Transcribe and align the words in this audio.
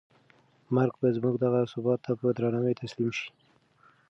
مرګ 0.75 0.93
به 1.01 1.09
زموږ 1.15 1.35
دغه 1.43 1.59
ثبات 1.71 1.99
ته 2.05 2.11
په 2.19 2.27
درناوي 2.37 2.73
تسلیم 2.81 3.11
شي. 3.17 3.27